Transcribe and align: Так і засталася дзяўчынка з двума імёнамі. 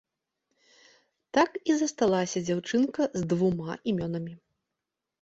Так 1.39 1.51
і 1.71 1.77
засталася 1.83 2.37
дзяўчынка 2.49 3.01
з 3.21 3.31
двума 3.31 3.81
імёнамі. 3.95 4.33